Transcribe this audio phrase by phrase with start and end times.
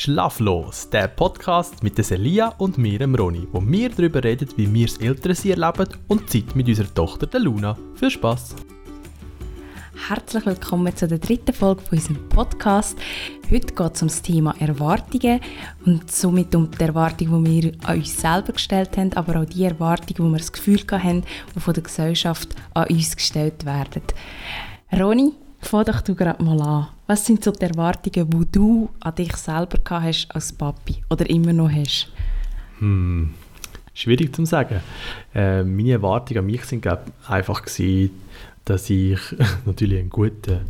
[0.00, 4.72] Schlaflos, der Podcast mit der Celia und mir, dem Roni, wo wir darüber reden, wie
[4.72, 7.76] wir das Elternsein erleben und Zeit mit unserer Tochter, der Luna.
[7.96, 8.54] Viel Spaß!
[10.08, 12.96] Herzlich willkommen zu der dritten Folge von unserem Podcast.
[13.50, 15.40] Heute geht es um das Thema Erwartungen
[15.84, 19.64] und somit um die Erwartungen, die wir an uns selber gestellt haben, aber auch die
[19.64, 21.24] Erwartungen, die wir das Gefühl haben,
[21.56, 24.02] die von der Gesellschaft an uns gestellt werden.
[24.96, 26.97] Roni, fang doch du gerade mal an.
[27.10, 31.28] Was sind so die Erwartungen, die du an dich selber gehabt hast als Papi oder
[31.30, 32.12] immer noch hast?
[32.80, 33.32] Hm,
[33.94, 34.82] schwierig zu sagen.
[35.34, 38.10] Äh, meine Erwartungen an mich sind glaub, einfach gewesen,
[38.66, 39.18] dass ich
[39.64, 40.60] natürlich ein guter,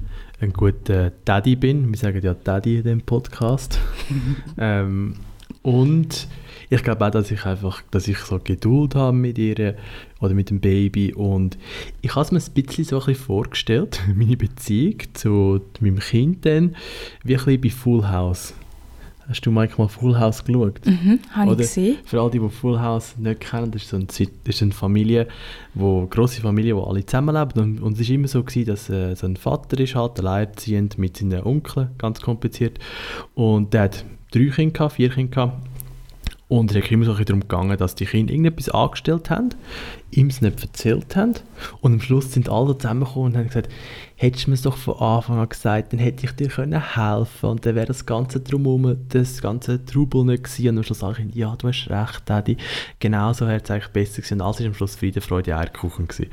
[0.41, 1.91] ein guter Daddy bin.
[1.91, 3.81] Wir sagen ja Daddy in dem Podcast.
[4.59, 5.17] ähm,
[5.69, 6.29] und
[6.71, 9.75] ich glaube auch, dass ich einfach, dass ich so Geduld habe mit ihr
[10.21, 11.59] oder mit dem Baby und
[12.01, 16.47] ich habe es mir ein bisschen so ein bisschen vorgestellt, meine Beziehung zu meinem Kind
[16.47, 16.77] dann,
[17.23, 18.55] wie ein bisschen bei Full House.
[19.29, 20.87] Hast du manchmal Full House geschaut?
[20.87, 21.99] Mhm, habe ich gesehen.
[22.07, 25.29] Für alle, die Full House nicht kennen, das ist so eine, das ist eine Familie,
[25.75, 27.63] wo, grosse Familie, wo alle zusammenleben.
[27.63, 30.97] Und, und es war immer so, gewesen, dass äh, so ein Vater ist, halt, alleinerziehend
[30.97, 32.79] mit seinen Onkeln, ganz kompliziert.
[33.35, 35.69] Und der hat drei Kinder, gehabt, vier Kinder gehabt.
[36.49, 39.51] Und es ist immer so darum gegangen, dass die Kinder irgendetwas angestellt haben,
[40.11, 41.35] ihm es nicht erzählt haben.
[41.83, 43.69] Und am Schluss sind alle zusammengekommen und haben gesagt,
[44.17, 47.51] hättest du mir es doch von Anfang an gesagt, dann hätte ich dir können helfen
[47.51, 50.71] und dann wäre das ganze Drumherum, das ganze Trubel nicht gewesen.
[50.71, 52.57] Und am Schluss sage ich, ja, du hast recht, Daddy.
[52.99, 54.35] Genau so hätte es eigentlich besser gewesen.
[54.35, 56.31] Und alles war am Schluss Friede, Freude, Eierkuchen gewesen.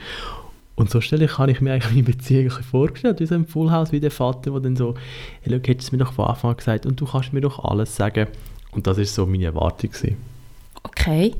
[0.75, 3.71] Und so stelle ich, habe ich mir eigentlich meine Beziehung vorgestellt, wie so ein Full
[3.71, 4.95] House, wie der Vater, der dann so,
[5.41, 7.63] hey, look, hättest du mir doch von Anfang an gesagt und du kannst mir doch
[7.63, 8.27] alles sagen.
[8.71, 9.89] Und das war so meine Erwartung.
[9.89, 10.17] Gewesen.
[10.83, 11.33] Okay.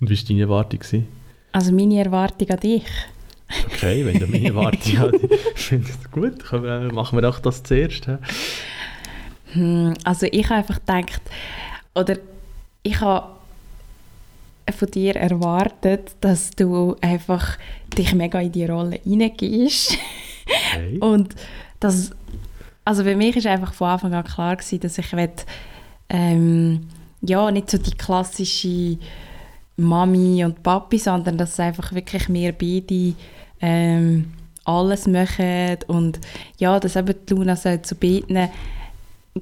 [0.00, 0.80] Und wie war deine Erwartung?
[0.80, 1.08] Gewesen?
[1.52, 2.84] Also meine Erwartung an dich?
[3.66, 5.14] Okay, wenn du meine Erwartung hast,
[5.54, 6.52] finde ich gut.
[6.52, 8.08] Wir, machen wir doch das zuerst.
[9.52, 11.22] Hm, also ich habe einfach gedacht,
[11.94, 12.18] oder
[12.82, 13.35] ich habe
[14.72, 17.58] von dir erwartet, dass du einfach
[17.96, 19.96] dich mega in die Rolle hineingehst.
[20.46, 20.98] Okay.
[21.00, 21.34] Und
[21.80, 22.10] das,
[22.84, 25.30] also für mich ist einfach von Anfang an klar gewesen, dass ich will,
[26.08, 26.88] ähm,
[27.22, 28.98] ja, nicht so die klassische
[29.76, 33.14] Mami und Papi, sondern dass einfach wirklich wir beide
[33.60, 34.32] ähm,
[34.64, 36.20] alles machen und
[36.58, 38.48] ja, dass eben die Luna soll zu beiden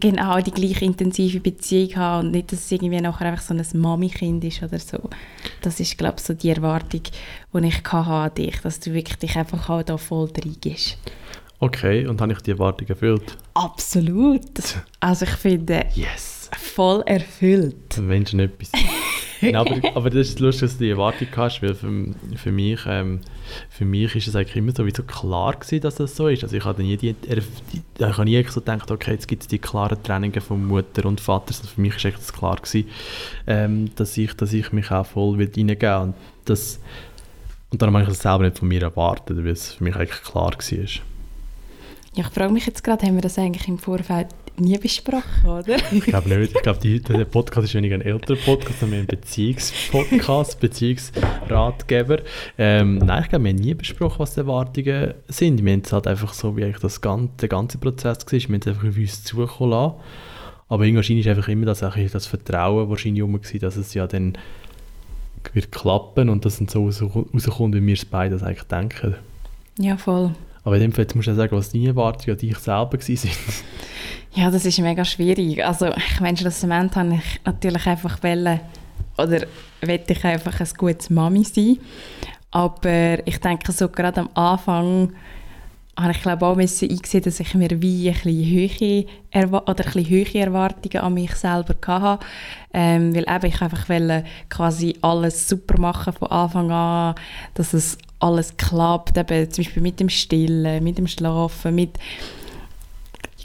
[0.01, 3.81] genau die gleiche intensive Beziehung haben und nicht, dass es irgendwie nachher einfach so ein
[3.81, 4.99] Mami-Kind ist oder so.
[5.63, 7.03] Das ist, glaube ich, so die Erwartung,
[7.55, 10.99] die ich an dich, dass du wirklich dich einfach auch da voll reingehst.
[11.61, 13.37] Okay, und habe ich die Erwartung erfüllt?
[13.55, 14.43] Absolut.
[15.01, 15.85] Also ich finde...
[15.95, 16.45] Yes
[16.75, 17.99] voll erfüllt.
[17.99, 18.71] Menschen etwas.
[19.45, 22.81] Nein, aber, aber das ist lustig, dass du die Erwartung hast, weil für, für, mich,
[22.87, 23.21] ähm,
[23.71, 26.43] für mich ist es eigentlich immer so, wie so klar gewesen, dass das so ist.
[26.43, 29.59] Also ich habe nie, die, ich habe nie so gedacht, okay, jetzt gibt es die
[29.59, 31.49] klaren Trennungen von Mutter und Vater.
[31.49, 32.89] Also für mich ist echt klar gewesen,
[33.47, 35.89] ähm, dass, ich, dass ich mich auch voll reingeben will.
[35.89, 36.81] Und, das,
[37.71, 40.23] und darum habe ich das selber nicht von mir erwartet, weil es für mich eigentlich
[40.23, 40.79] klar war.
[42.17, 44.29] Ja, ich frage mich jetzt gerade, haben wir das eigentlich im Vorfeld
[44.59, 45.77] nie besprochen, oder?
[45.93, 46.55] ich glaube nicht.
[46.55, 52.21] Ich glaube, der Podcast ist weniger ein älterer Podcast, sondern ein Beziehungspodcast, Beziehungsratgeber.
[52.59, 55.65] Ähm, nein, ich glaube, wir haben nie besprochen, was die Erwartungen sind.
[55.65, 58.41] Wir haben es halt einfach so, wie eigentlich das ganze, der ganze Prozess war, wir
[58.41, 59.95] haben es einfach auf uns zukommen lassen.
[60.69, 64.39] Aber irgendwie ist einfach immer das, das Vertrauen wahrscheinlich rum gewesen, dass es ja dann
[65.53, 69.15] wird klappen und dass es so rauskommt, wie wir es beide eigentlich denken.
[69.79, 70.35] Ja, voll.
[70.65, 72.99] Aber in dem Fall musst du ja sagen, was deine Erwartungen an dich selber waren.
[74.37, 75.65] Ja, das ist mega schwierig.
[75.65, 78.61] Also ich meine, schlussendlich habe ich natürlich einfach wollen,
[79.17, 79.47] oder
[79.81, 81.79] wollte ich einfach ein gutes Mami sein.
[82.51, 85.13] Aber ich denke, so gerade am Anfang
[85.97, 89.93] habe ich glaube auch müssen eingesehen, dass ich mir wie ein bisschen höhere, oder ein
[89.93, 92.27] bisschen Erwartungen an mich selber hatte.
[92.73, 97.15] Ähm, weil eben ich einfach wollte quasi alles super machen von Anfang an,
[97.55, 101.99] dass es alles klappt, eben zum Beispiel mit dem Stillen, mit dem Schlafen, mit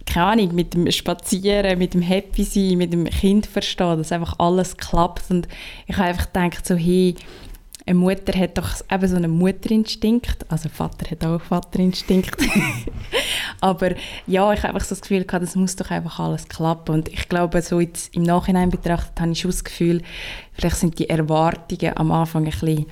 [0.09, 4.35] keine Ahnung, mit dem Spazieren, mit dem Happy sein, mit dem Kind verstehen, dass einfach
[4.39, 5.29] alles klappt.
[5.29, 5.47] Und
[5.87, 7.15] ich habe einfach gedacht, so, hey,
[7.85, 12.35] eine Mutter hat doch eben so einen Mutterinstinkt, also Vater hat auch einen Vaterinstinkt.
[13.61, 13.91] Aber
[14.27, 16.95] ja, ich habe einfach so das Gefühl gehabt, das muss doch einfach alles klappen.
[16.95, 20.03] Und ich glaube, so jetzt im Nachhinein betrachtet, habe ich schon das Gefühl,
[20.53, 22.85] vielleicht sind die Erwartungen am Anfang ein bisschen,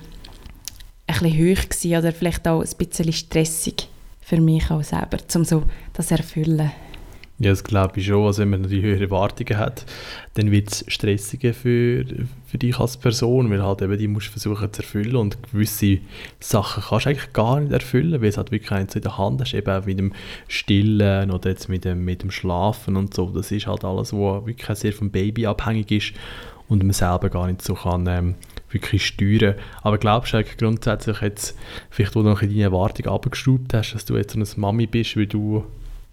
[1.06, 3.90] ein bisschen hoch gewesen oder vielleicht auch ein bisschen stressig
[4.20, 5.64] für mich auch selber, um so
[5.94, 6.72] das erfüllen.
[7.40, 8.26] Ja, das glaube ich schon.
[8.26, 9.86] Also wenn man die höhere Erwartungen hat,
[10.34, 12.04] dann wird es stressiger für,
[12.48, 16.00] für dich als Person, weil halt eben die musst versuchen zu erfüllen und gewisse
[16.40, 19.40] Sachen kannst du eigentlich gar nicht erfüllen, weil es halt wirklich eins in der Hand
[19.40, 20.14] hast, eben auch mit dem
[20.48, 23.30] Stillen oder jetzt mit dem, mit dem Schlafen und so.
[23.30, 26.14] Das ist halt alles, was wirklich sehr vom Baby abhängig ist
[26.68, 28.34] und man selber gar nicht so kann ähm,
[28.72, 29.54] wirklich steuern.
[29.84, 31.56] Aber glaubst du eigentlich grundsätzlich jetzt,
[31.92, 34.88] vielleicht wo du noch in deine Erwartungen abgeschraubt hast, dass du jetzt so eine Mami
[34.88, 35.64] bist, wie du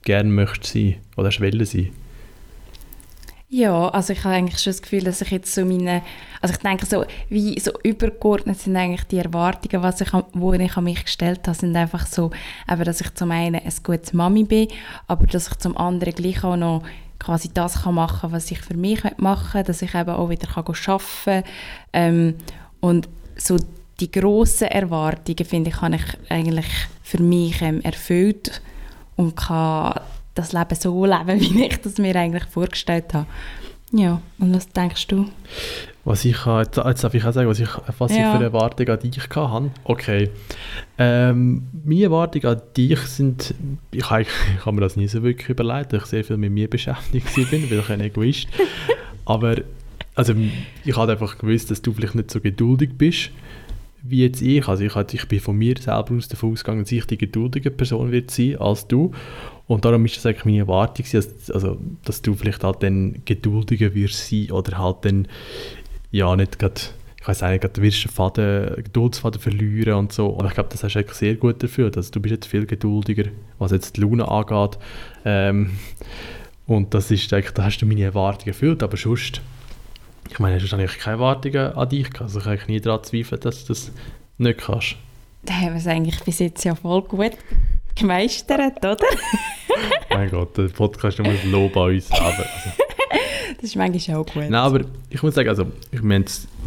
[0.05, 1.91] gerne möchtest sein oder schwelle sein?
[3.57, 6.03] Ja, also ich habe eigentlich schon das Gefühl, dass ich jetzt so meine,
[6.41, 10.77] also ich denke so, wie so übergeordnet sind eigentlich die Erwartungen, was ich, wo ich
[10.77, 12.33] an mich gestellt habe, sind einfach so,
[12.69, 14.69] eben, dass ich zum einen eine gute Mami bin,
[15.07, 16.83] aber dass ich zum anderen gleich auch noch
[17.21, 20.65] quasi das kann machen was ich für mich machen dass ich eben auch wieder kann
[20.65, 21.45] arbeiten kann.
[21.93, 22.35] Ähm,
[22.81, 23.57] und so
[24.01, 26.67] die grossen Erwartungen, finde ich, habe ich eigentlich
[27.05, 28.61] für mich ähm, erfüllt
[29.17, 30.01] und kann
[30.35, 33.27] das Leben so leben, wie ich das mir eigentlich vorgestellt habe.
[33.93, 35.29] Ja, und was denkst du?
[36.05, 37.69] Was ich, jetzt, jetzt darf ich auch sagen, was ich,
[37.99, 38.33] was ja.
[38.33, 39.71] ich für Erwartungen an dich hatte.
[39.85, 40.31] Okay.
[40.99, 43.55] Ähm, meine Erwartungen an dich sind,
[43.93, 44.29] ich, ich,
[44.59, 47.33] ich habe mir das nie so wirklich überlegt, weil ich sehr viel mit mir beschäftigt
[47.51, 48.49] bin, weil ich ein Egoist.
[49.25, 49.57] Aber
[50.17, 50.35] also,
[50.85, 53.31] ich hatte einfach gewusst, dass du vielleicht nicht so geduldig bist
[54.07, 54.69] wie jetzt ich.
[54.69, 58.13] Also ich, ich bin von mir selber aus davon ausgegangen, dass ich die geduldige Person
[58.13, 59.13] wird sein als du.
[59.67, 63.95] Und darum ist das eigentlich meine Erwartung, dass, also, dass du vielleicht halt dann geduldiger
[63.95, 65.27] wirst sein oder halt dann,
[66.11, 66.81] ja, nicht gerade,
[67.19, 70.35] ich weiß nicht, gerade wirst du Faden, Geduldsfaden verlieren und so.
[70.39, 71.91] Aber ich glaube, das hast du eigentlich sehr gut dafür.
[71.95, 74.79] Also du bist jetzt viel geduldiger, was jetzt die Luna angeht.
[75.25, 75.71] Ähm,
[76.67, 79.41] und das ist eigentlich, da hast du meine Erwartungen erfüllt, aber sonst
[80.31, 82.23] ich meine, hast du eigentlich keine Erwartungen an dich gehabt?
[82.23, 83.93] Also ich kann nie daran zweifeln, dass du das
[84.39, 84.97] nicht kannst.
[85.45, 87.33] Da haben wir es eigentlich bis jetzt ja voll gut
[87.95, 88.97] gemeistert, oder?
[90.11, 92.25] mein Gott, der Podcast ist immer ein Lob an uns selber.
[92.27, 92.71] Also.
[93.57, 94.43] Das ist manchmal auch gut.
[94.43, 94.81] Nein, aber
[95.11, 96.01] ich muss sagen, also ich,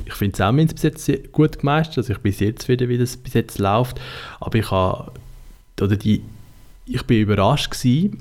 [0.06, 1.98] ich finde es auch bis jetzt gut gemeistert.
[2.00, 4.00] Also ich bin sehr zufrieden, wie das bis jetzt läuft.
[4.40, 5.12] Aber ich habe,
[5.80, 6.24] oder die
[6.88, 8.20] ich bin überrascht gewesen,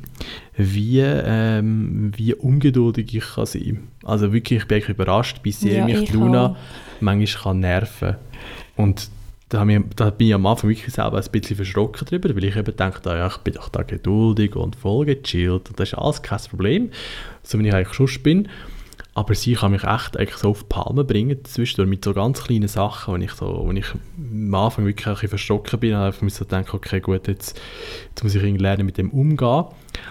[0.56, 4.10] wie, ähm, wie ungeduldig ich kann sein kann.
[4.10, 6.56] Also wirklich, ich bin überrascht, wie sehr ja, mich Luna auch.
[7.00, 8.16] manchmal kann nerven
[8.76, 9.10] Und
[9.48, 12.56] da, ich, da bin ich am Anfang wirklich selber ein bisschen verschrocken darüber, weil ich
[12.56, 16.22] eben dachte, ja, ich bin doch da geduldig und voll gechillt und das ist alles
[16.22, 16.90] kein Problem,
[17.42, 18.48] so wie ich eigentlich schon bin.
[19.16, 22.44] Aber sie kann mich echt eigentlich so auf die Palme bringen, zwischendurch mit so ganz
[22.44, 23.86] kleinen Sachen, wenn ich, so, wenn ich
[24.18, 27.58] am Anfang wirklich ein bisschen verschrocken bin, habe ich so gedacht, okay, gut, jetzt,
[28.10, 29.64] jetzt muss ich irgendwie lernen, mit dem umgehen.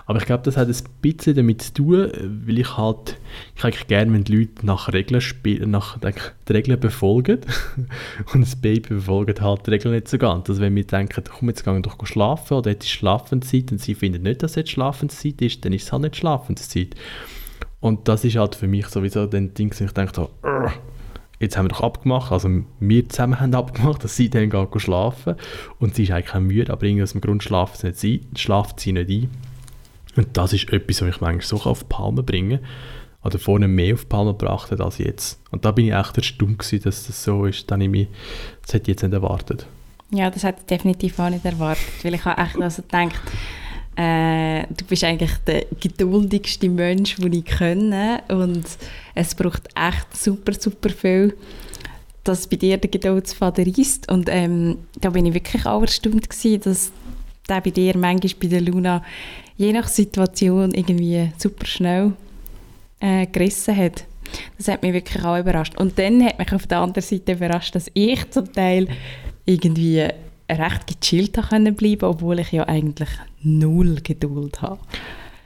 [0.08, 2.12] Aber ich glaube, das hat ein bisschen damit zu tun,
[2.48, 3.18] weil ich halt,
[3.56, 7.42] ich eigentlich gerne, wenn die Leute nach Regeln spielen, nach die Regeln befolgen
[8.34, 10.50] und das Baby befolgt halt die Regeln nicht so ganz.
[10.50, 13.80] Also wenn wir denken, komm, jetzt gehen wir doch schlafen oder jetzt ist Schlafenszeit und
[13.80, 16.96] sie finden nicht, dass jetzt Schlafenszeit ist, dann ist es halt nicht Schlafenszeit.
[17.86, 20.32] Und das ist halt für mich sowieso ein Ding, ich denke so,
[21.40, 22.50] jetzt haben wir doch abgemacht, also
[22.80, 25.36] wir zusammen haben abgemacht, dass sie dann geht schlafen
[25.78, 28.38] und sie ist eigentlich auch müde, aber irgendwie aus dem Grund schlaft sie nicht ein,
[28.38, 29.30] schlaft sie nicht ein.
[30.16, 32.60] Und das ist etwas, was ich manchmal so auf die Palme bringe
[33.24, 35.40] oder vorne mehr auf die Palme gebracht hat als jetzt.
[35.52, 38.08] Und da bin ich echt erstaunt dass das so ist, dass ich mich,
[38.64, 39.68] das hätte ich jetzt nicht erwartet.
[40.10, 43.22] Ja, das hätte ich definitiv auch nicht erwartet, weil ich habe echt also gedacht,
[43.96, 48.66] äh, du bist eigentlich der geduldigste Mensch, den ich kenne und
[49.14, 51.36] es braucht echt super, super viel,
[52.24, 56.28] dass bei dir der Geduldsfaden reist und ähm, da bin ich wirklich auch erstaunt
[56.66, 56.92] dass
[57.48, 59.04] der bei dir manchmal bei der Luna
[59.58, 62.14] je nach Situation irgendwie super schnell
[63.00, 64.06] äh, gerissen hat.
[64.58, 65.78] Das hat mich wirklich auch überrascht.
[65.78, 68.88] Und dann hat mich auf der anderen Seite überrascht, dass ich zum Teil
[69.46, 70.08] irgendwie
[70.50, 73.10] recht gechillt können bleiben, obwohl ich ja eigentlich
[73.42, 74.80] null Geduld habe.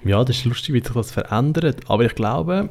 [0.03, 1.81] Ja, das ist lustig, wie sich das verändert.
[1.87, 2.69] Aber ich glaube,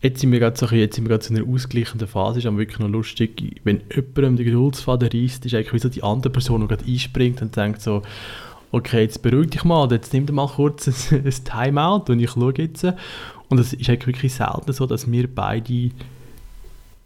[0.00, 2.40] jetzt sind wir gerade so, in einer ausgleichenden Phase.
[2.40, 6.02] ist aber wirklich noch lustig, wenn jemandem die Geduldsfaden reißt, ist eigentlich wie so die
[6.02, 8.02] andere Person, die gerade einspringt und denkt so,
[8.72, 12.30] okay, jetzt beruhig dich mal, jetzt nimm dir mal kurz ein, ein Timeout und ich
[12.30, 12.84] schaue jetzt.
[13.48, 15.90] Und es ist eigentlich wirklich selten so, dass wir beide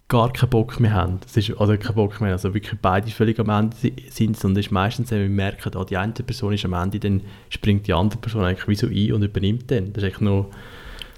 [0.07, 1.19] gar keinen Bock mehr haben.
[1.21, 3.75] Das ist, also keinen Bock mehr, also wirklich beide völlig am Ende
[4.09, 6.99] sind und es ist meistens, wenn wir merken, oh, die eine Person ist am Ende,
[6.99, 9.93] dann springt die andere Person eigentlich wie so ein und übernimmt dann.
[9.93, 10.49] Das ist echt noch...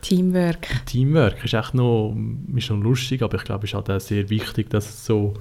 [0.01, 0.85] Teamwork.
[0.85, 2.15] Teamwork ist echt noch,
[2.55, 5.33] ist noch lustig, aber ich glaube, es ist halt auch sehr wichtig, dass es so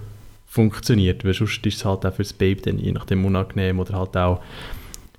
[0.47, 3.99] funktioniert, weil sonst ist es halt auch für das Baby dann je nachdem unangenehm oder
[3.99, 4.41] halt auch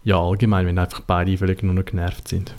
[0.04, 2.54] ja, allgemein, wenn einfach beide völlig nur noch genervt sind.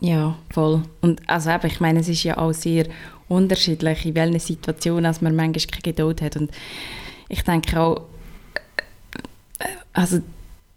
[0.00, 0.82] Ja, voll.
[1.00, 2.86] Und also eben, ich meine, es ist ja auch sehr
[3.28, 6.36] unterschiedlich, in welchen Situationen man manchmal keine Geduld hat.
[6.36, 6.50] Und
[7.28, 8.02] ich denke auch,
[9.58, 10.20] äh, also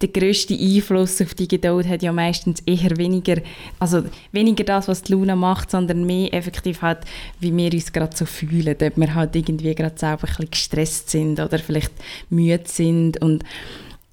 [0.02, 3.42] der grösste Einfluss auf die Geduld hat ja meistens eher weniger,
[3.80, 7.00] also weniger das, was die Luna macht, sondern mehr effektiv halt,
[7.42, 11.10] wie wir uns gerade so fühlen, ob wir halt irgendwie gerade selber ein bisschen gestresst
[11.10, 11.92] sind oder vielleicht
[12.30, 13.44] müde sind und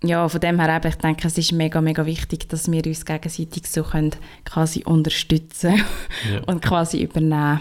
[0.09, 3.05] ja, von dem her eben, ich denke, es ist mega, mega wichtig, dass wir uns
[3.05, 4.13] gegenseitig so können
[4.45, 5.83] quasi unterstützen
[6.33, 6.41] ja.
[6.47, 7.61] und quasi übernehmen.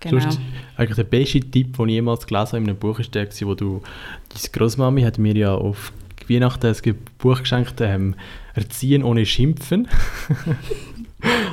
[0.00, 0.20] Genau.
[0.20, 0.40] Sonst,
[0.76, 3.54] eigentlich der beste Tipp, den ich jemals gelesen habe in einem Buch, ist der, wo
[3.54, 3.82] du,
[4.28, 5.92] deine Großmami hat mir ja auf
[6.28, 8.14] Weihnachten ein Buch geschenkt, ähm,
[8.54, 9.88] Erziehen ohne Schimpfen.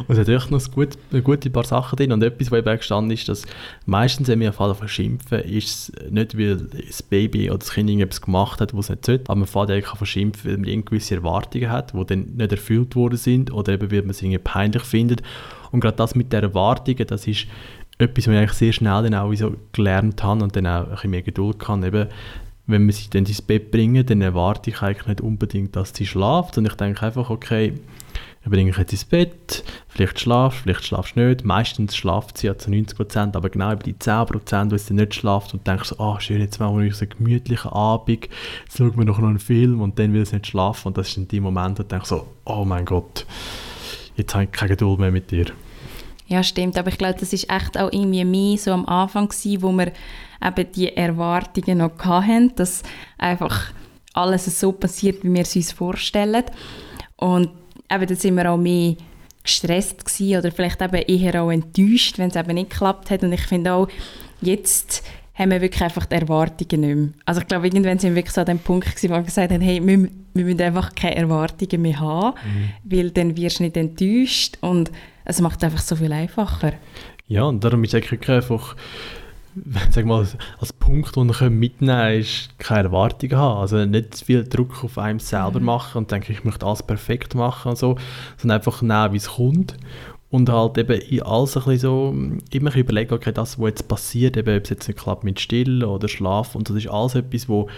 [0.08, 2.12] und hat echt noch gut, eine gute paar Sachen drin.
[2.12, 3.44] Und etwas, was eben gestanden ist, dass
[3.86, 7.90] meistens, wenn wir jeden Fall schimpfen, ist es nicht, weil das Baby oder das Kind
[7.90, 10.86] irgendetwas gemacht hat, was es nicht sollte, aber man fängt eigentlich an schimpfen, weil man
[10.86, 14.40] gewisse Erwartungen hat, die dann nicht erfüllt worden sind oder eben, weil man es irgendwie
[14.40, 15.22] peinlich findet.
[15.72, 17.48] Und gerade das mit der Erwartungen, das ist
[17.98, 20.92] etwas, was ich eigentlich sehr schnell dann auch so gelernt habe und dann auch ein
[20.92, 21.84] bisschen mehr Geduld kann.
[21.84, 22.08] Eben,
[22.68, 26.06] wenn wir sie dann ins Bett bringen, dann erwarte ich eigentlich nicht unbedingt, dass sie
[26.06, 26.58] schlaft.
[26.58, 27.74] Und ich denke einfach, okay,
[28.52, 31.44] bringe ich jetzt ins Bett, vielleicht schlaft, vielleicht schlafst du nicht.
[31.44, 35.54] Meistens schlaft sie ja zu 90%, aber genau über die 10%, wo sie nicht schlaft
[35.54, 38.98] und denkst so, ah, oh, schön, jetzt machen wir so einen gemütlichen Abend, jetzt schauen
[38.98, 40.90] wir noch einen Film und dann will sie nicht schlafen.
[40.90, 43.26] Und das ist in dem Moment, wo du denkst so, oh mein Gott,
[44.16, 45.48] jetzt habe ich keine Geduld mehr mit dir.
[46.28, 46.78] Ja, stimmt.
[46.78, 49.92] Aber ich glaube, das ist echt auch irgendwie mehr so am Anfang gewesen, wo wir
[50.44, 52.84] eben die Erwartungen noch hatten, dass
[53.18, 53.72] einfach
[54.14, 56.44] alles so passiert, wie wir es uns vorstellen.
[57.18, 57.50] Und
[57.92, 58.96] eben, da sind wir auch mehr
[59.44, 63.24] gestresst gewesen oder vielleicht eben eher auch enttäuscht, wenn es eben nicht geklappt hat.
[63.24, 63.88] Und ich finde auch,
[64.42, 65.04] jetzt
[65.36, 67.10] haben wir wirklich einfach die Erwartungen nicht mehr.
[67.26, 69.52] Also ich glaube, irgendwann sind wir wirklich so an dem Punkt gewesen, wo wir gesagt
[69.52, 72.70] haben, hey, wir, wir müssen einfach keine Erwartungen mehr haben, mhm.
[72.84, 74.92] weil dann wirst du nicht enttäuscht und
[75.26, 76.74] es macht einfach so viel einfacher.
[77.28, 78.76] Ja, und darum ist eigentlich einfach,
[79.92, 80.26] sag mal,
[80.60, 83.62] als Punkt, den wir mitnehmen können, ist keine Erwartungen haben.
[83.62, 85.66] Also nicht zu viel Druck auf einem selber mhm.
[85.66, 87.98] machen und denke, ich möchte alles perfekt machen und so,
[88.38, 89.78] sondern einfach nehmen, wie es kommt.
[90.30, 92.16] Und halt eben in alles ein bisschen so,
[92.52, 95.84] immer überlegen, okay, das, was jetzt passiert, eben, ob es jetzt nicht klappt mit Still
[95.84, 97.70] oder Schlaf, und das ist alles etwas, wo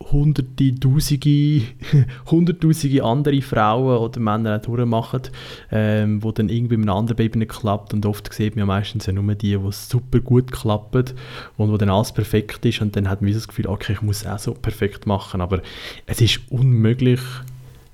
[0.00, 1.62] hunderte, tausende,
[2.30, 5.22] hunderttausende andere Frauen oder Männer auch durchmachen,
[5.70, 8.66] ähm, wo dann irgendwie mit einem anderen Baby nicht klappt und oft sieht man ja
[8.66, 11.14] meistens ja nur die, es super gut klappt
[11.56, 14.22] und wo dann alles perfekt ist und dann hat man das Gefühl, okay, ich muss
[14.22, 15.62] es auch so perfekt machen, aber
[16.06, 17.20] es ist unmöglich,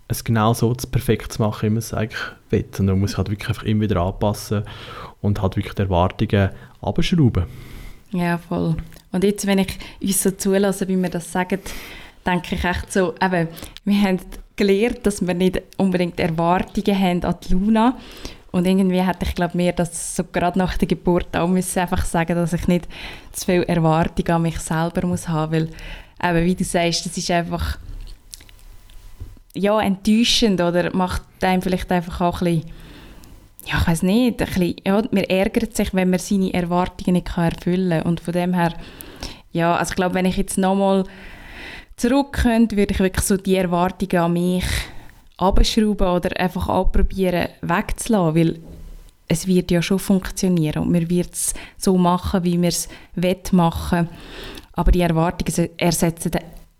[0.09, 3.31] es genau so perfekt zu machen, wie man es eigentlich will, und man muss halt
[3.31, 4.65] wirklich einfach immer wieder anpassen
[5.21, 6.51] und halt wirklich die Erwartungen
[6.83, 7.45] abschrauben.
[8.11, 8.77] Ja, voll.
[9.13, 11.61] Und jetzt, wenn ich uns so zulasse, wie wir das sagen,
[12.27, 13.49] denke ich echt so, eben,
[13.85, 14.19] wir haben
[14.57, 17.97] gelernt, dass wir nicht unbedingt Erwartungen haben an die Luna.
[18.51, 22.05] Und irgendwie hätte ich glaube mir das so gerade nach der Geburt auch müssen einfach
[22.05, 22.87] sagen, dass ich nicht
[23.33, 25.69] zu viel Erwartung an mich selber muss haben, weil
[26.23, 27.79] eben, wie du sagst, das ist einfach
[29.55, 32.71] ja, enttäuschend oder macht einem vielleicht einfach auch ein bisschen
[33.67, 37.37] ja, ich weiß nicht, ein bisschen, ja, man ärgert sich, wenn man seine Erwartungen nicht
[37.37, 38.03] erfüllen kann.
[38.03, 38.75] Und von dem her,
[39.53, 41.05] ja, also ich glaube, wenn ich jetzt nochmal
[41.97, 44.65] zurück könnte, würde ich wirklich so die Erwartungen an mich
[45.37, 48.61] abschrauben oder einfach ausprobieren wegzulassen, weil
[49.29, 54.09] es wird ja schon funktionieren und wir wird es so machen, wie wir es machen
[54.73, 56.33] aber die Erwartungen ersetzen,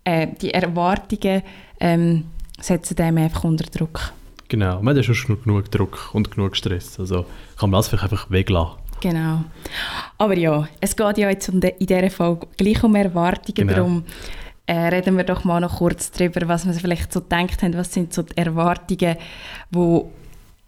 [0.03, 1.43] äh, die Erwartungen
[1.79, 2.25] ähm,
[2.59, 4.13] setzen dem einfach unter Druck.
[4.53, 7.25] Genau, man hat ja schon genug Druck und genug Stress, also
[7.57, 8.77] kann man das vielleicht einfach weglassen.
[9.01, 9.45] Genau.
[10.19, 13.73] Aber ja, es geht ja jetzt um de, in dieser Folge gleich um Erwartungen, genau.
[13.73, 14.03] darum
[14.67, 17.91] äh, reden wir doch mal noch kurz darüber, was wir vielleicht so gedacht haben, was
[17.91, 19.17] sind so die Erwartungen,
[19.71, 20.01] die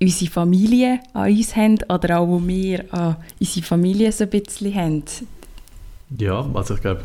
[0.02, 4.74] unsere Familie an uns haben oder auch, wo wir an unsere Familie so ein bisschen
[4.74, 5.04] haben.
[6.18, 7.04] Ja, also ich glaube,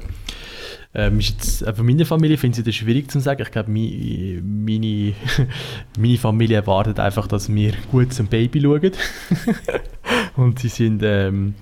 [0.92, 3.42] ähm, ist jetzt, äh, von meiner Familie finde ich es schwierig zu sagen.
[3.42, 5.14] Ich glaube, meine, meine,
[5.99, 8.90] meine Familie erwartet einfach, dass wir gut zum Baby schauen.
[10.37, 11.55] und sie sind ähm,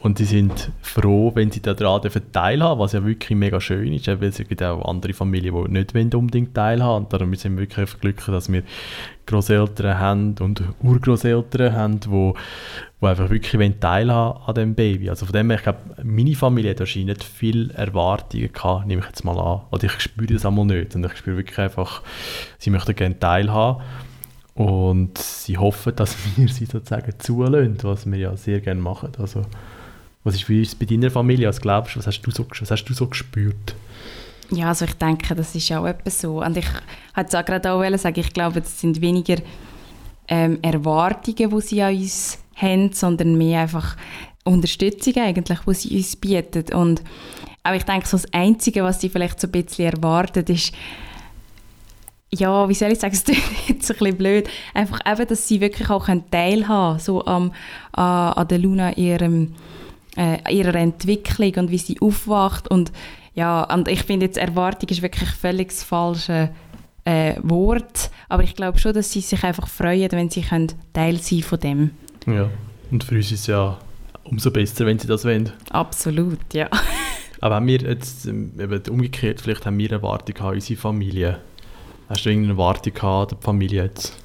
[0.00, 4.24] und sie sind froh, wenn sie daran teilhaben was ja wirklich mega schön ist, weil
[4.24, 8.26] es gibt auch andere Familien, die nicht unbedingt teilhaben Und darum sind wir wirklich glücklich,
[8.26, 8.64] dass wir
[9.24, 12.32] Großeltern haben und Urgroßeltern haben, die
[13.04, 15.10] die einfach wirklich teilhaben an dem Baby.
[15.10, 19.02] Also von dem her, ich glaube, meine Familie hat wahrscheinlich nicht viel Erwartungen gehabt, nehme
[19.02, 19.62] ich jetzt mal an.
[19.70, 20.94] Oder ich spüre das einmal nicht.
[20.94, 22.02] Und ich spüre wirklich einfach,
[22.58, 23.82] sie möchten gerne teilhaben.
[24.54, 29.12] Und sie hoffen, dass wir sie sozusagen zulassen, was wir ja sehr gerne machen.
[29.18, 29.42] Also
[30.22, 31.48] was ist für uns bei deiner Familie?
[31.48, 33.74] Was glaubst du, was hast du so, was hast du so gespürt?
[34.50, 36.42] Ja, also ich denke, das ist auch etwas so.
[36.42, 36.66] Und ich
[37.14, 39.36] wollte es gerade auch sagen, ich glaube, es sind weniger
[40.28, 43.96] ähm, Erwartungen, die sie an uns haben, sondern mehr einfach
[44.44, 46.72] Unterstützung eigentlich, die sie uns bieten.
[46.74, 47.02] Und
[47.62, 50.72] auch ich denke, so das Einzige, was sie vielleicht so ein bisschen erwartet, ist,
[52.34, 55.60] ja, wie soll ich sagen, es klingt jetzt ein bisschen blöd, einfach eben, dass sie
[55.60, 57.52] wirklich auch teilhaben können, so am,
[57.92, 59.54] an, an der Luna ihrem,
[60.16, 62.92] äh, ihrer Entwicklung und wie sie aufwacht und
[63.34, 66.50] ja, und ich finde jetzt Erwartung ist wirklich völlig das falsche
[67.04, 71.20] äh, Wort, aber ich glaube schon, dass sie sich einfach freuen, wenn sie können Teil
[71.20, 71.90] sein von dem.
[72.26, 72.48] Ja,
[72.90, 73.76] und für uns ist es ja
[74.22, 75.52] umso besser, wenn sie das wollen.
[75.70, 76.68] Absolut, ja.
[77.40, 81.40] Aber haben wir jetzt, ähm, eben umgekehrt, vielleicht haben wir Erwartungen an unsere Familie.
[82.08, 84.16] Hast du irgendeine Erwartung an die Familie jetzt?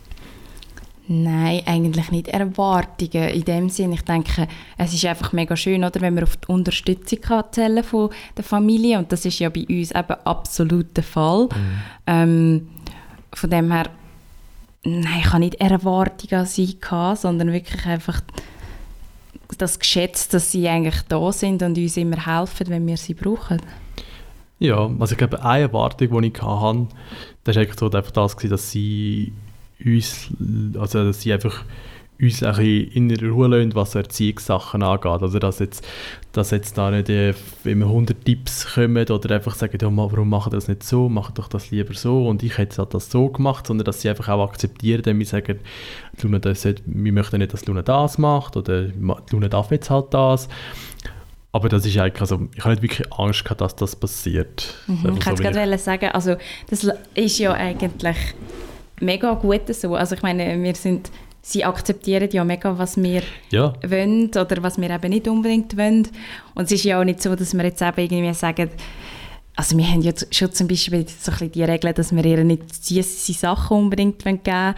[1.12, 3.92] Nein, eigentlich nicht Erwartungen in dem Sinn.
[3.94, 7.84] Ich denke, es ist einfach mega schön, oder, wenn man auf die Unterstützung kann zählen
[7.84, 11.46] von der Familie und das ist ja bei uns eben absolut der Fall.
[11.46, 11.82] Mhm.
[12.06, 12.70] Ähm,
[13.34, 13.90] von dem her,
[14.84, 18.22] nein, ich habe nicht Erwartungen an sie gehabt, sondern wirklich einfach
[19.58, 23.60] das geschätzt, dass sie eigentlich da sind und uns immer helfen, wenn wir sie brauchen.
[24.60, 26.88] Ja, also ich glaube, eine Erwartung, die ich hatte,
[27.44, 29.32] das war eigentlich so einfach das, dass sie
[29.84, 30.30] uns,
[30.78, 31.64] also dass sie einfach
[32.22, 35.22] uns ein bisschen in Ruhe lassen, was Erziehungssachen angeht.
[35.22, 35.88] Also dass jetzt,
[36.34, 37.10] dass jetzt da nicht
[37.64, 41.48] immer 100 Tipps kommen oder einfach sagen, ja, warum machen das nicht so, machen doch
[41.48, 45.06] das lieber so und ich hätte das so gemacht, sondern dass sie einfach auch akzeptieren,
[45.06, 45.60] wenn wir sagen,
[46.22, 48.88] Luna, das, wir möchten nicht, dass Luna das macht oder
[49.32, 50.50] Luna darf jetzt halt das.
[51.52, 54.76] Aber das ist eigentlich, also ich habe nicht wirklich Angst gehabt, dass das passiert.
[54.88, 56.36] Mhm, ich wollte so gerade sagen, also
[56.70, 58.18] das ist ja eigentlich
[59.00, 59.96] mega gut so.
[59.96, 61.10] Also ich meine, wir sind,
[61.42, 63.74] sie akzeptieren ja mega, was wir ja.
[63.84, 66.08] wollen oder was wir eben nicht unbedingt wollen.
[66.54, 68.70] Und es ist ja auch nicht so, dass wir jetzt eben irgendwie sagen,
[69.56, 72.44] also wir haben ja schon zum Beispiel so ein bisschen die Regel, dass wir ihr
[72.44, 74.76] nicht süße Sachen unbedingt geben wollen.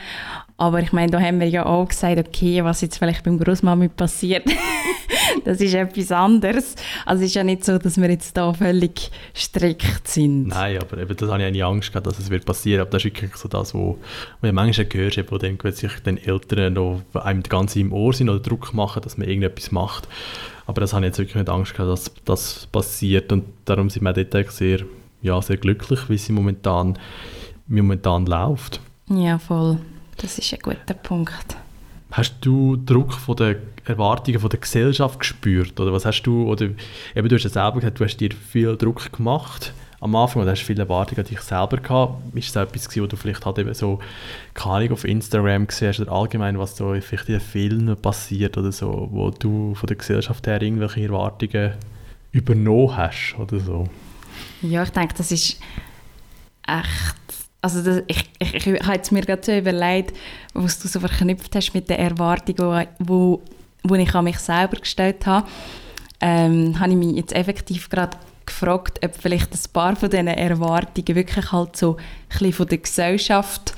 [0.61, 3.87] Aber ich meine, da haben wir ja auch gesagt, okay, was jetzt vielleicht beim Großmami
[3.87, 4.45] passiert,
[5.43, 6.75] das ist etwas anderes.
[7.03, 10.49] Also es ist ja nicht so, dass wir jetzt da völlig strikt sind.
[10.49, 12.81] Nein, aber eben, das habe ich eine Angst gehabt, dass es wird passieren.
[12.81, 13.97] Aber das ist wirklich so das, wo,
[14.39, 18.29] wo ich manchmal gehört wo dann sich den Eltern noch einem ganz im Ohr sind
[18.29, 20.07] oder Druck machen, dass man irgendetwas macht.
[20.67, 23.31] Aber das habe ich jetzt wirklich nicht Angst gehabt, dass das passiert.
[23.31, 24.81] Und darum sind wir dort sehr,
[25.23, 26.99] ja, sehr glücklich, wie sie momentan,
[27.67, 28.79] momentan läuft.
[29.09, 29.79] Ja, voll.
[30.17, 31.55] Das ist ein guter Punkt.
[32.11, 35.79] Hast du Druck von den Erwartungen von der Gesellschaft gespürt?
[35.79, 36.69] Oder was hast du, oder
[37.15, 40.51] eben du hast ja selber gesagt, du hast dir viel Druck gemacht am Anfang oder
[40.51, 42.35] hast viele Erwartungen an dich selber gehabt?
[42.35, 43.99] Ist das etwas gewesen, wo du vielleicht halt eben so,
[44.53, 49.07] keine auf Instagram gesehen hast oder allgemein, was so vielleicht in Filmen passiert oder so,
[49.11, 51.73] wo du von der Gesellschaft her irgendwelche Erwartungen
[52.31, 53.87] übernommen hast oder so?
[54.61, 55.59] Ja, ich denke, das ist
[56.67, 60.17] echt also das, ich, ich, ich, habe jetzt mir gerade so überlegt,
[60.53, 63.41] was du so verknüpft hast mit den Erwartungen, wo,
[63.83, 65.47] wo ich an mich selber gestellt habe,
[66.19, 71.15] ähm, habe ich mich jetzt effektiv gerade gefragt, ob vielleicht ein paar von diesen Erwartungen
[71.15, 73.73] wirklich halt so ein bisschen von der Gesellschaft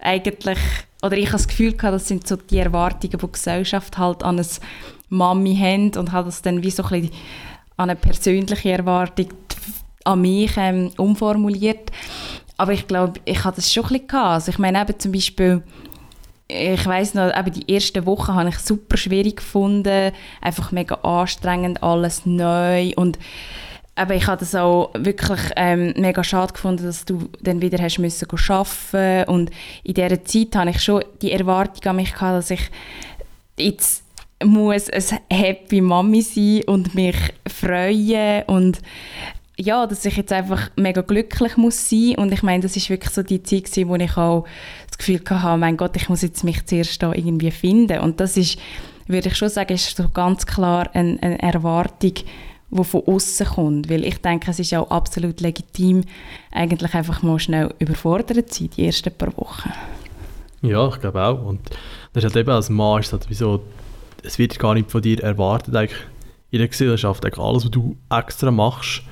[0.00, 0.58] eigentlich,
[1.02, 4.22] oder ich habe das Gefühl gehabt, das sind so die Erwartungen, die die Gesellschaft halt
[4.22, 4.46] an eine
[5.08, 7.10] Mami hat und hat das dann wie so ein bisschen
[7.76, 9.28] an eine persönliche Erwartung
[10.04, 11.90] an mich ähm, umformuliert.
[12.60, 14.18] Aber ich glaube, ich hatte das schon ein bisschen.
[14.18, 15.62] Also ich meine eben zum Beispiel,
[16.46, 21.82] ich weiß noch, eben die ersten Wochen habe ich super schwierig gefunden, einfach mega anstrengend,
[21.82, 22.92] alles neu.
[22.96, 23.18] Und
[23.94, 27.98] aber ich habe das auch wirklich ähm, mega schade gefunden, dass du dann wieder hast
[27.98, 29.30] müssen arbeiten.
[29.30, 29.50] Und
[29.82, 32.70] in dieser Zeit habe ich schon die Erwartung an mich gehabt, dass ich
[33.58, 34.04] jetzt
[34.44, 37.16] muss eine happy Mami sein und mich
[37.48, 38.42] freuen.
[38.48, 38.82] Und
[39.60, 42.14] ja, dass ich jetzt einfach mega glücklich muss sein.
[42.16, 44.46] Und ich meine, das ist wirklich so die Zeit gewesen, wo ich auch
[44.88, 48.00] das Gefühl hatte, mein Gott, ich muss jetzt mich zuerst da irgendwie finden.
[48.00, 48.58] Und das ist,
[49.06, 52.14] würde ich schon sagen, ist so ganz klar eine, eine Erwartung,
[52.70, 56.04] die von außen kommt, weil ich denke, es ist auch absolut legitim,
[56.52, 59.70] eigentlich einfach mal schnell überfordert zu sein, die ersten paar Wochen.
[60.62, 61.44] Ja, ich glaube auch.
[61.44, 61.60] Und
[62.12, 63.62] das ist halt eben als Mann ist halt wieso,
[64.22, 65.98] es wird gar nicht von dir erwartet, eigentlich
[66.50, 69.02] in der Gesellschaft, eigentlich alles, was du extra machst,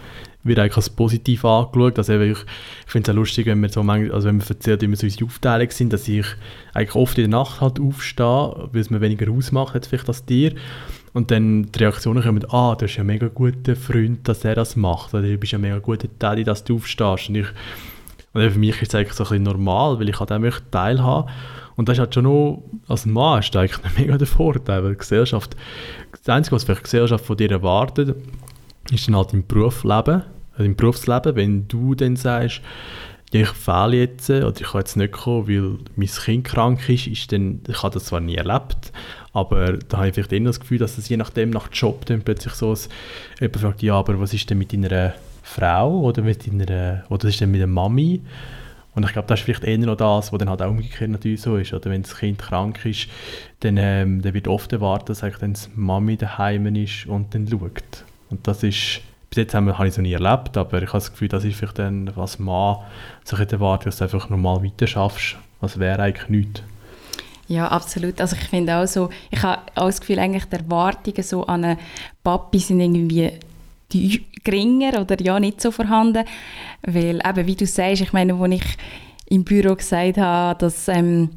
[0.44, 1.98] wird eigentlich als positiv angeschaut.
[1.98, 2.38] Also ich,
[2.86, 5.06] finde es auch lustig, wenn man so manchmal, also wenn man erzählt, wie wir so
[5.06, 6.26] unsere Aufteilung sind, dass ich
[6.74, 10.24] eigentlich oft in der Nacht halt aufstehe, weil es mir weniger ausmacht jetzt vielleicht als
[10.24, 10.54] dir.
[11.12, 14.54] Und dann die Reaktionen kommen, ah, du bist ja ein mega guter Freund, dass er
[14.54, 15.14] das macht.
[15.14, 17.28] Oder du bist ja ein mega guter Daddy, dass du aufstehst.
[17.28, 17.46] Und, ich,
[18.32, 21.30] und für mich ist es eigentlich so ein bisschen normal, weil ich an dem teilhaben
[21.76, 24.92] Und das ist halt schon noch, als Mann ist das eigentlich mega der Vorteil, weil
[24.92, 25.56] die Gesellschaft,
[26.12, 28.14] das Einzige, was vielleicht die Gesellschaft von dir erwartet,
[28.90, 30.22] ist dann halt im Berufsleben,
[30.52, 32.60] also im Berufsleben, wenn du dann sagst,
[33.32, 37.06] ja, ich fehle jetzt oder ich kann jetzt nicht kommen, weil mein Kind krank ist,
[37.06, 38.90] ist dann, ich habe das zwar nie erlebt,
[39.34, 42.22] aber da habe ich vielleicht immer das Gefühl, dass es je nachdem nach Job dann
[42.22, 42.90] plötzlich so ist,
[43.38, 47.34] jemand fragt, ja, aber was ist denn mit deiner Frau oder mit deiner, oder was
[47.34, 48.22] ist denn mit der Mami?
[48.94, 51.40] Und ich glaube, das ist vielleicht eher noch das, was dann halt auch umgekehrt natürlich
[51.40, 51.72] so ist.
[51.72, 53.08] Oder wenn das Kind krank ist,
[53.60, 57.46] dann, ähm, dann wird oft erwartet, dass eigentlich dann die Mami daheim ist und dann
[57.46, 58.04] schaut.
[58.30, 61.10] Und das ist, bis jetzt habe ich es noch nie erlebt, aber ich habe das
[61.10, 62.78] Gefühl, das ist vielleicht dann, was Mann
[63.24, 65.36] sich erwartet, dass du einfach normal weiter schaffst.
[65.60, 66.62] Das wäre eigentlich nichts.
[67.48, 68.20] Ja, absolut.
[68.20, 71.64] Also ich finde auch so, ich habe auch das Gefühl, eigentlich die Erwartungen so an
[71.64, 71.78] einen
[72.22, 73.32] Papi sind irgendwie
[73.90, 76.24] die geringer oder ja nicht so vorhanden,
[76.82, 78.76] weil eben, wie du sagst, ich meine, als ich
[79.30, 81.30] im Büro gesagt habe, dass ähm,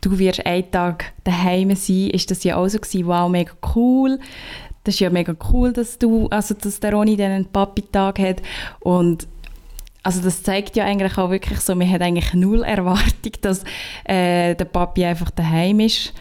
[0.00, 4.18] du wirst einen Tag daheim sein, ist das ja auch so gewesen, wow, mega cool.
[4.86, 8.40] Das ist ja mega cool, dass du, also dass der Ronny dann einen Papi-Tag hat
[8.78, 9.26] und
[10.04, 13.64] also das zeigt ja eigentlich auch wirklich so, man hat eigentlich null Erwartung, dass
[14.04, 16.12] äh, der Papi einfach daheim ist.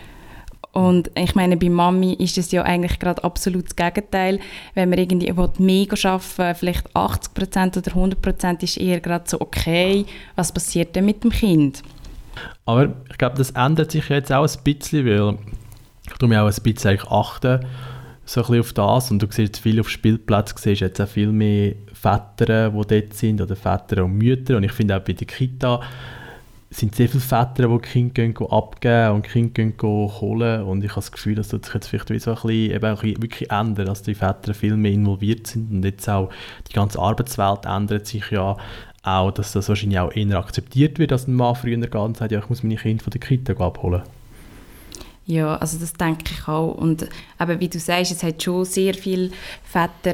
[0.71, 4.39] Und ich meine, bei Mami ist es ja eigentlich gerade absolut das Gegenteil.
[4.73, 10.51] Wenn man irgendwie mega arbeiten vielleicht 80% oder 100% ist eher gerade so, okay, was
[10.51, 11.83] passiert denn mit dem Kind?
[12.65, 15.37] Aber ich glaube, das ändert sich jetzt auch ein bisschen, weil
[16.07, 17.59] ich tue mir auch ein bisschen achten,
[18.25, 21.75] so ein auf das und du siehst viel auf Spielplatz, siehst jetzt auch viel mehr
[21.93, 24.57] Väter, die dort sind oder Väter und Mütter.
[24.57, 25.81] Und ich finde auch bei der Kita
[26.71, 30.63] sind sehr viele Väter, die die Kinder abgeben und die Kinder holen.
[30.63, 33.21] Und ich habe das Gefühl, dass das sich jetzt vielleicht so ein bisschen, eben ein
[33.21, 35.71] wirklich ändert, dass die Väter viel mehr involviert sind.
[35.71, 36.29] Und jetzt auch
[36.67, 38.57] die ganze Arbeitswelt ändert sich ja
[39.03, 42.31] auch, dass das wahrscheinlich auch eher akzeptiert wird, dass ein Mann früher geht und sagt,
[42.31, 44.01] ja, ich muss meine Kinder von der Kita abholen.
[45.27, 46.75] Ja, also das denke ich auch.
[46.75, 47.09] Und
[47.41, 49.31] eben, wie du sagst, es hat schon sehr viele
[49.63, 50.13] Väter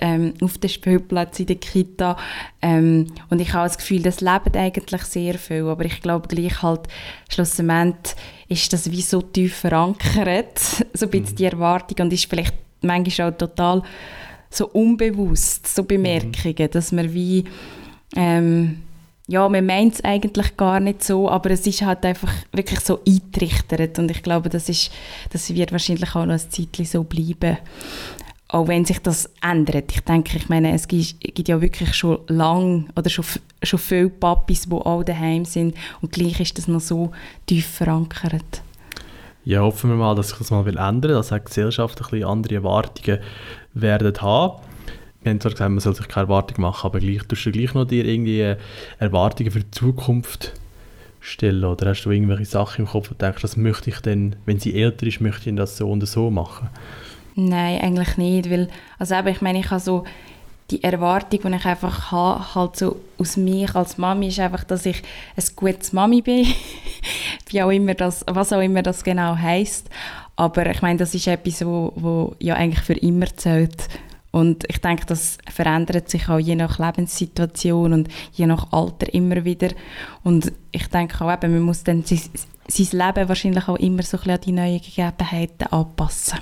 [0.00, 2.16] ähm, auf dem Spielplatz in der Kita.
[2.60, 5.66] Ähm, und ich habe das Gefühl, das leben eigentlich sehr viel.
[5.66, 6.82] Aber ich glaube gleich halt,
[7.28, 8.14] schlussendlich
[8.48, 10.58] ist das wie so tief verankert,
[10.94, 13.82] so ein bisschen die Erwartung und ist vielleicht manchmal auch total
[14.48, 16.70] so unbewusst, so Bemerkungen, mhm.
[16.70, 17.44] dass man wie
[18.14, 18.82] ähm,
[19.32, 23.00] ja, man meint es eigentlich gar nicht so, aber es ist halt einfach wirklich so
[23.08, 24.92] eintrichtert und ich glaube, das, ist,
[25.30, 27.56] das wird wahrscheinlich auch noch ein Zeitchen so bleiben.
[28.48, 29.90] Auch wenn sich das ändert.
[29.90, 33.24] Ich denke, ich meine, es gibt, ja wirklich schon lang oder schon,
[33.62, 37.12] schon viele Papis, die auch daheim sind und gleich ist das noch so
[37.46, 38.62] tief verankert.
[39.46, 42.28] Ja, hoffen wir mal, dass sich das mal ändern will, dass die Gesellschaft ein bisschen
[42.28, 43.18] andere Erwartungen
[43.72, 44.60] werden haben
[45.30, 47.84] haben zwar gesagt, man soll sich keine Erwartung machen, aber gleich, tust du gleich noch
[47.84, 48.56] dir irgendwie äh,
[48.98, 50.52] Erwartungen für die Zukunft
[51.20, 51.64] stellen?
[51.64, 54.80] Oder hast du irgendwelche Sachen im Kopf und denkst, das möchte ich denn, wenn sie
[54.80, 56.68] älter ist, möchte ich das so und so machen?
[57.34, 60.04] Nein, eigentlich nicht, weil, also eben, ich meine, ich habe so
[60.70, 64.86] die Erwartung, die ich einfach habe, halt so aus mir als Mami, ist einfach, dass
[64.86, 65.02] ich
[65.36, 66.46] ein gutes Mami bin,
[67.48, 69.88] wie auch immer das, was auch immer das genau heißt.
[70.36, 73.88] Aber ich meine, das ist etwas, wo, wo ja eigentlich für immer zählt.
[74.32, 79.44] Und ich denke, das verändert sich auch je nach Lebenssituation und je nach Alter immer
[79.44, 79.68] wieder.
[80.24, 82.20] Und ich denke auch eben, man muss dann sein,
[82.66, 86.38] sein Leben wahrscheinlich auch immer so ein bisschen an die neuen Gegebenheiten anpassen.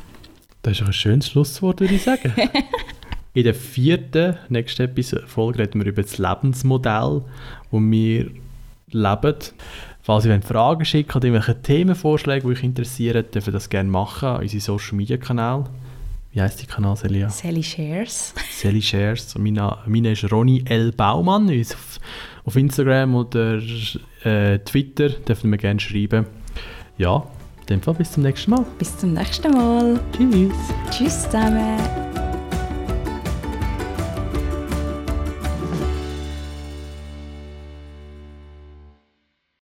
[0.62, 2.32] Das ist ein schönes Schlusswort, würde ich sagen.
[3.32, 7.22] In der vierten, nächsten Episode, Folge reden wir über das Lebensmodell,
[7.70, 8.30] wo wir
[8.90, 9.36] leben.
[10.02, 14.28] Falls ihr Fragen schicken oder irgendwelche Themenvorschläge, die euch interessieren, dürft ihr das gerne machen
[14.28, 15.64] an unseren Social Media Kanal.
[16.32, 17.28] Wie heißt die Kanal, Celia?
[17.28, 18.34] Sally Shares.
[18.50, 19.36] Sally Shares.
[19.36, 20.92] Meine, meine ist Ronny L.
[20.92, 21.50] Baumann.
[21.50, 21.98] Auf,
[22.44, 23.60] auf Instagram oder
[24.24, 26.26] äh, Twitter dürfen wir gerne schreiben.
[26.98, 27.26] Ja,
[27.60, 28.64] in dem Fall bis zum nächsten Mal.
[28.78, 29.98] Bis zum nächsten Mal.
[30.12, 30.52] Tschüss.
[30.90, 32.09] Tschüss zusammen.